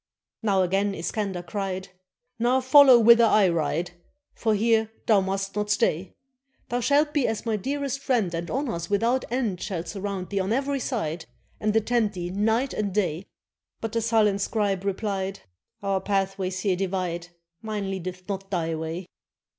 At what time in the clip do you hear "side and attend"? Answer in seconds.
10.79-12.13